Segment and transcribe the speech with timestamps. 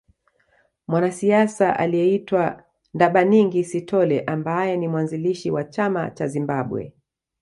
[0.87, 2.63] Mwanasiasa aliyeitwa
[2.93, 6.93] Ndabaningi Sithole ambaye ni mwanzilishi wa chama cha Zimbabwe